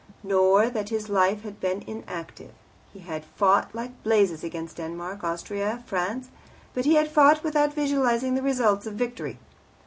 [0.23, 2.53] Not that his life had been inactive.
[2.91, 6.29] He had fought like blazes against Denmark, Austria, France.
[6.73, 9.37] But he had fought without visualizing the results of victory.